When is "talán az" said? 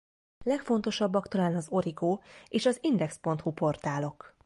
1.27-1.67